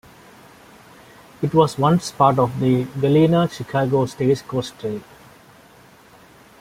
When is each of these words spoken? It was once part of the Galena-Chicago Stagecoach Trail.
It 1.43 1.53
was 1.53 1.77
once 1.77 2.11
part 2.11 2.39
of 2.39 2.59
the 2.59 2.85
Galena-Chicago 3.01 4.07
Stagecoach 4.07 4.75
Trail. 4.79 5.01